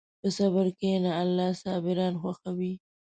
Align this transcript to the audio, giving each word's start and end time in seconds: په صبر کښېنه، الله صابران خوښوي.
په 0.21 0.27
صبر 0.37 0.67
کښېنه، 0.79 1.11
الله 1.21 1.47
صابران 1.63 2.13
خوښوي. 2.21 2.73